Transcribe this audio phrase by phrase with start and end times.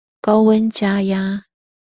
[0.19, 1.45] 高溫加壓